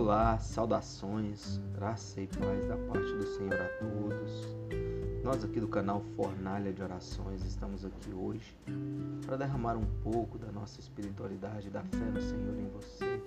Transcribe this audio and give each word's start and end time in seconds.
Olá, 0.00 0.38
saudações, 0.38 1.60
graça 1.74 2.20
e 2.20 2.28
paz 2.28 2.64
da 2.68 2.76
parte 2.76 3.12
do 3.14 3.26
Senhor 3.36 3.60
a 3.60 3.68
todos. 3.80 4.56
Nós 5.24 5.44
aqui 5.44 5.58
do 5.58 5.66
canal 5.66 6.00
Fornalha 6.14 6.72
de 6.72 6.80
Orações 6.80 7.44
estamos 7.44 7.84
aqui 7.84 8.12
hoje 8.14 8.56
para 9.26 9.36
derramar 9.36 9.76
um 9.76 9.84
pouco 10.04 10.38
da 10.38 10.52
nossa 10.52 10.78
espiritualidade, 10.78 11.68
da 11.68 11.82
fé 11.82 12.04
no 12.14 12.20
Senhor 12.20 12.56
em 12.60 12.68
você, 12.68 13.20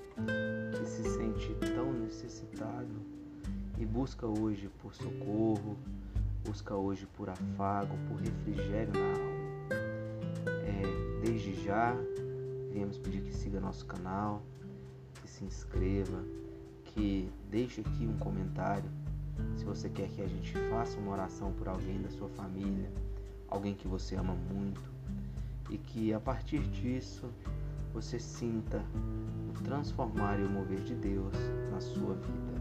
que 0.71 0.86
se 0.87 1.04
sente 1.09 1.54
tão 1.75 1.91
necessitado 1.91 3.01
e 3.77 3.85
busca 3.85 4.25
hoje 4.25 4.69
por 4.81 4.95
socorro, 4.95 5.77
busca 6.45 6.73
hoje 6.73 7.05
por 7.17 7.29
afago, 7.29 7.97
por 8.07 8.15
refrigério 8.15 8.93
na 8.93 9.07
alma. 9.07 9.75
É, 10.45 11.21
desde 11.21 11.54
já, 11.65 11.93
viemos 12.71 12.97
pedir 12.97 13.24
que 13.24 13.35
siga 13.35 13.60
nosso 13.60 13.85
canal, 13.85 14.41
que 15.21 15.29
se 15.29 15.43
inscreva, 15.43 16.24
que 16.93 17.31
deixe 17.50 17.81
aqui 17.81 18.05
um 18.05 18.18
comentário 18.18 18.89
se 19.57 19.65
você 19.65 19.89
quer 19.89 20.07
que 20.09 20.21
a 20.21 20.27
gente 20.27 20.54
faça 20.69 20.97
uma 20.99 21.13
oração 21.13 21.51
por 21.54 21.68
alguém 21.68 22.01
da 22.01 22.09
sua 22.09 22.29
família, 22.29 22.89
alguém 23.47 23.73
que 23.73 23.87
você 23.87 24.15
ama 24.15 24.33
muito, 24.33 24.82
e 25.69 25.77
que 25.77 26.13
a 26.13 26.19
partir 26.19 26.59
disso 26.68 27.29
você 27.93 28.19
sinta 28.19 28.83
o 29.49 29.63
transformar 29.63 30.39
e 30.39 30.43
o 30.43 30.49
mover 30.49 30.82
de 30.82 30.96
Deus 30.96 31.33
na 31.71 31.79
sua 31.79 32.16
vida. 32.16 32.52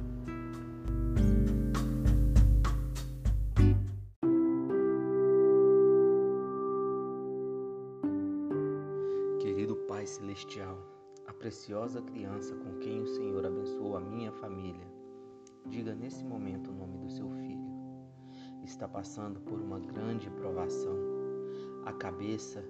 Querido 9.41 9.77
Pai 9.89 10.07
Celestial, 10.07 10.79
a 11.31 11.33
preciosa 11.33 12.03
criança 12.03 12.57
com 12.57 12.77
quem 12.81 13.03
o 13.03 13.07
Senhor 13.07 13.47
abençoou 13.47 13.97
a 13.97 14.01
minha 14.01 14.33
família, 14.33 14.85
diga 15.65 15.95
nesse 15.95 16.25
momento 16.25 16.73
o 16.73 16.75
nome 16.75 16.99
do 16.99 17.09
seu 17.09 17.31
filho. 17.31 17.71
Está 18.65 18.89
passando 18.89 19.39
por 19.41 19.61
uma 19.61 19.79
grande 19.79 20.29
provação. 20.29 20.97
A 21.87 21.93
cabeça 21.93 22.61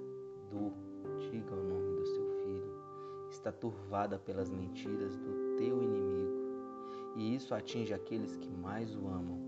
do, 0.51 0.75
diga 1.31 1.55
o 1.55 1.65
nome 1.65 1.97
do 1.97 2.05
seu 2.05 2.27
filho, 2.45 2.83
está 3.31 3.51
turvada 3.51 4.19
pelas 4.19 4.51
mentiras 4.51 5.17
do 5.17 5.57
teu 5.57 5.83
inimigo, 5.83 7.17
e 7.17 7.35
isso 7.35 7.55
atinge 7.55 7.95
aqueles 7.95 8.37
que 8.37 8.51
mais 8.51 8.95
o 8.95 9.09
amam. 9.09 9.41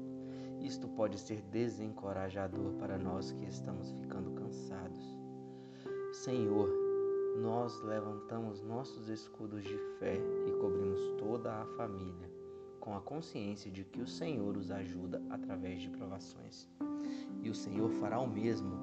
Isto 0.62 0.88
pode 0.88 1.18
ser 1.18 1.42
desencorajador 1.42 2.72
para 2.78 2.96
nós 2.96 3.30
que 3.30 3.44
estamos 3.44 3.90
ficando 3.90 4.30
cansados. 4.30 5.04
Senhor, 6.12 6.81
nós 7.36 7.80
levantamos 7.82 8.60
nossos 8.62 9.08
escudos 9.08 9.62
de 9.62 9.78
fé 9.98 10.16
e 10.46 10.52
cobrimos 10.60 11.00
toda 11.18 11.62
a 11.62 11.66
família, 11.76 12.30
com 12.78 12.94
a 12.94 13.00
consciência 13.00 13.70
de 13.70 13.84
que 13.84 14.00
o 14.00 14.06
Senhor 14.06 14.56
os 14.56 14.70
ajuda 14.70 15.22
através 15.30 15.80
de 15.80 15.88
provações. 15.88 16.68
E 17.42 17.48
o 17.48 17.54
Senhor 17.54 17.90
fará 17.92 18.20
o 18.20 18.28
mesmo 18.28 18.76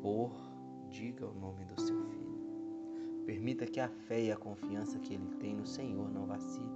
por, 0.00 0.32
diga 0.88 1.26
o 1.26 1.34
nome 1.34 1.64
do 1.66 1.80
seu 1.80 2.00
filho. 2.06 2.22
Permita 3.26 3.66
que 3.66 3.80
a 3.80 3.88
fé 3.88 4.22
e 4.22 4.32
a 4.32 4.36
confiança 4.36 4.98
que 4.98 5.14
ele 5.14 5.28
tem 5.36 5.54
no 5.54 5.66
Senhor 5.66 6.10
não 6.10 6.26
vacile, 6.26 6.72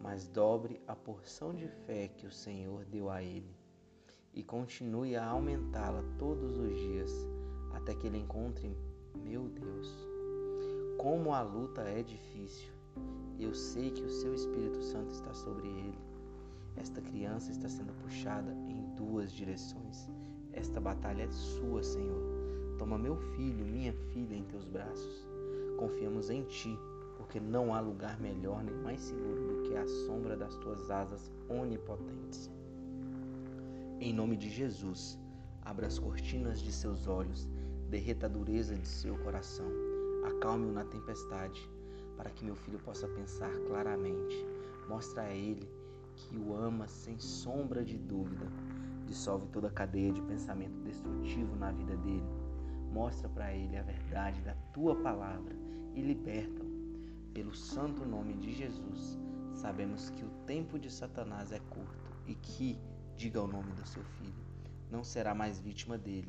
mas 0.00 0.28
dobre 0.28 0.80
a 0.86 0.94
porção 0.94 1.52
de 1.54 1.66
fé 1.68 2.08
que 2.08 2.26
o 2.26 2.32
Senhor 2.32 2.84
deu 2.84 3.10
a 3.10 3.22
ele 3.22 3.54
e 4.32 4.42
continue 4.42 5.16
a 5.16 5.26
aumentá-la 5.26 6.04
todos 6.18 6.56
os 6.58 6.74
dias 6.78 7.10
até 7.72 7.94
que 7.94 8.06
ele 8.06 8.18
encontre 8.18 8.76
meu 9.24 9.48
Deus, 9.48 10.06
como 10.98 11.32
a 11.32 11.42
luta 11.42 11.82
é 11.82 12.02
difícil. 12.02 12.70
Eu 13.38 13.54
sei 13.54 13.90
que 13.90 14.02
o 14.02 14.10
seu 14.10 14.34
Espírito 14.34 14.82
Santo 14.82 15.12
está 15.12 15.32
sobre 15.34 15.68
ele. 15.68 15.98
Esta 16.76 17.00
criança 17.00 17.50
está 17.50 17.68
sendo 17.68 17.92
puxada 18.02 18.52
em 18.68 18.94
duas 18.94 19.32
direções. 19.32 20.08
Esta 20.52 20.80
batalha 20.80 21.22
é 21.22 21.30
sua, 21.30 21.82
Senhor. 21.82 22.22
Toma 22.78 22.98
meu 22.98 23.16
filho, 23.16 23.64
minha 23.64 23.92
filha 23.92 24.34
em 24.34 24.44
teus 24.44 24.64
braços. 24.64 25.26
Confiamos 25.78 26.30
em 26.30 26.42
ti, 26.44 26.78
porque 27.16 27.38
não 27.38 27.74
há 27.74 27.80
lugar 27.80 28.18
melhor 28.20 28.62
nem 28.62 28.74
mais 28.76 29.00
seguro 29.00 29.46
do 29.46 29.62
que 29.62 29.76
a 29.76 29.86
sombra 29.86 30.36
das 30.36 30.56
tuas 30.56 30.90
asas 30.90 31.30
onipotentes. 31.48 32.50
Em 34.00 34.12
nome 34.12 34.36
de 34.36 34.48
Jesus, 34.48 35.18
abra 35.62 35.86
as 35.86 35.98
cortinas 35.98 36.60
de 36.60 36.72
seus 36.72 37.06
olhos 37.06 37.48
derreta 37.86 38.26
a 38.26 38.28
dureza 38.28 38.74
de 38.74 38.86
seu 38.86 39.16
coração, 39.18 39.66
acalme-o 40.24 40.72
na 40.72 40.84
tempestade, 40.84 41.68
para 42.16 42.30
que 42.30 42.44
meu 42.44 42.56
filho 42.56 42.78
possa 42.80 43.06
pensar 43.08 43.52
claramente. 43.68 44.46
Mostra 44.88 45.22
a 45.22 45.30
ele 45.30 45.68
que 46.14 46.36
o 46.36 46.54
ama 46.56 46.88
sem 46.88 47.18
sombra 47.18 47.84
de 47.84 47.96
dúvida. 47.96 48.46
Dissolve 49.06 49.46
toda 49.48 49.68
a 49.68 49.72
cadeia 49.72 50.12
de 50.12 50.20
pensamento 50.22 50.80
destrutivo 50.80 51.54
na 51.56 51.70
vida 51.70 51.96
dele. 51.98 52.24
Mostra 52.92 53.28
para 53.28 53.54
ele 53.54 53.76
a 53.76 53.82
verdade 53.82 54.40
da 54.40 54.54
tua 54.72 54.96
palavra 54.96 55.54
e 55.94 56.00
liberta-o. 56.00 56.66
Pelo 57.32 57.54
santo 57.54 58.04
nome 58.04 58.34
de 58.34 58.52
Jesus, 58.52 59.18
sabemos 59.52 60.10
que 60.10 60.24
o 60.24 60.30
tempo 60.46 60.78
de 60.78 60.90
Satanás 60.90 61.52
é 61.52 61.60
curto 61.70 62.10
e 62.26 62.34
que, 62.34 62.80
diga 63.16 63.42
o 63.42 63.46
nome 63.46 63.70
do 63.72 63.86
seu 63.86 64.02
filho, 64.02 64.44
não 64.90 65.04
será 65.04 65.34
mais 65.34 65.60
vítima 65.60 65.98
dele 65.98 66.28